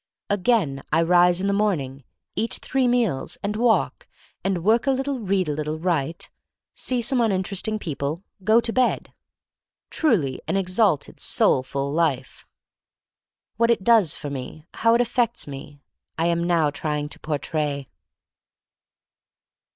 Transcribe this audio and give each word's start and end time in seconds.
Again 0.31 0.81
I 0.91 1.03
rise 1.03 1.41
in 1.41 1.45
the 1.45 1.53
morning; 1.53 2.03
eat 2.35 2.55
three 2.59 2.87
meals; 2.87 3.37
and 3.43 3.55
walk; 3.55 4.07
and 4.43 4.63
work 4.63 4.87
a 4.87 4.91
little, 4.91 5.19
read 5.19 5.47
a 5.47 5.53
little, 5.53 5.77
write; 5.77 6.31
see 6.73 7.03
some 7.03 7.21
un 7.21 7.31
interesting 7.31 7.77
people; 7.77 8.23
go 8.43 8.59
to 8.61 8.73
bed. 8.73 9.13
Truly 9.91 10.41
an 10.47 10.57
exalted, 10.57 11.19
soulful 11.19 11.93
life! 11.93 12.47
What 13.57 13.69
it 13.69 13.83
does 13.83 14.15
for 14.15 14.31
me, 14.31 14.65
how 14.73 14.95
it 14.95 15.01
affects 15.01 15.45
me, 15.45 15.83
I 16.17 16.25
am 16.25 16.45
now 16.45 16.71
trying 16.71 17.07
to 17.09 17.19
portray. 17.19 17.87